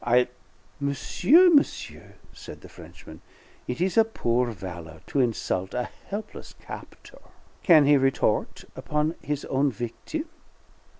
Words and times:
"I'll" 0.03 0.25
"Monsieur, 0.79 1.51
monsieur!" 1.51 2.13
said 2.33 2.61
the 2.61 2.69
Frenchman. 2.69 3.21
"It 3.67 3.79
is 3.79 3.99
a 3.99 4.03
poor 4.03 4.49
valor 4.49 5.01
to 5.05 5.19
insult 5.19 5.75
a 5.75 5.89
helpless 6.07 6.55
captor. 6.59 7.19
Can 7.61 7.85
he 7.85 7.97
retort 7.97 8.63
upon 8.75 9.13
his 9.21 9.45
own 9.45 9.71
victim? 9.71 10.25